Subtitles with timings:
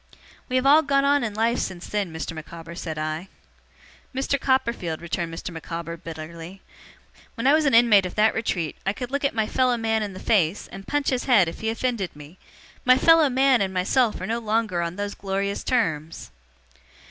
[0.49, 2.33] 'We have all got on in life since then, Mr.
[2.33, 3.27] Micawber,' said I.
[4.15, 4.41] 'Mr.
[4.41, 5.51] Copperfield,' returned Mr.
[5.51, 6.63] Micawber, bitterly,
[7.35, 10.13] 'when I was an inmate of that retreat I could look my fellow man in
[10.13, 12.39] the face, and punch his head if he offended me.
[12.83, 16.31] My fellow man and myself are no longer on those glorious terms!